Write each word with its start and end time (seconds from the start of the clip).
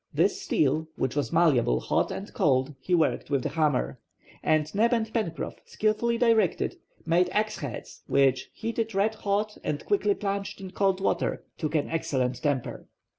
This 0.11 0.41
steel, 0.41 0.87
which 0.95 1.15
was 1.15 1.31
malleable 1.31 1.79
hot 1.79 2.09
and 2.09 2.33
cold, 2.33 2.73
he 2.79 2.95
worked 2.95 3.29
with 3.29 3.43
the 3.43 3.49
hammer. 3.49 3.99
And 4.41 4.73
Neb 4.73 4.93
and 4.93 5.13
Pencroff, 5.13 5.59
skillfully 5.65 6.17
directed, 6.17 6.77
made 7.05 7.29
axe 7.29 7.59
heads, 7.59 8.01
which, 8.07 8.49
heated 8.51 8.95
red 8.95 9.13
hot 9.13 9.59
and 9.63 9.85
quickly 9.85 10.15
plunged 10.15 10.59
in 10.59 10.71
cold 10.71 11.01
water, 11.01 11.43
took 11.59 11.75
an 11.75 11.87
excellent 11.87 12.41
temper. 12.41 12.87